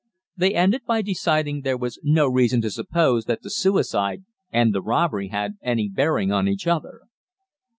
They 0.35 0.55
ended 0.55 0.81
by 0.87 1.03
deciding 1.03 1.61
there 1.61 1.77
was 1.77 1.99
no 2.01 2.27
reason 2.27 2.59
to 2.61 2.71
suppose 2.71 3.25
that 3.25 3.43
the 3.43 3.51
suicide 3.51 4.25
and 4.49 4.73
the 4.73 4.81
robbery 4.81 5.27
had 5.27 5.59
any 5.61 5.87
bearing 5.89 6.31
on 6.31 6.47
each 6.47 6.65
other. 6.65 7.01